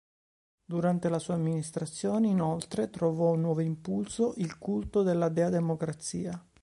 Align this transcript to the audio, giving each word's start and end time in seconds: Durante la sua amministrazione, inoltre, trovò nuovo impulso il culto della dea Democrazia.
Durante 0.65 1.09
la 1.09 1.19
sua 1.19 1.35
amministrazione, 1.35 2.27
inoltre, 2.27 2.89
trovò 2.89 3.35
nuovo 3.35 3.59
impulso 3.59 4.33
il 4.37 4.57
culto 4.57 5.03
della 5.03 5.29
dea 5.29 5.49
Democrazia. 5.49 6.43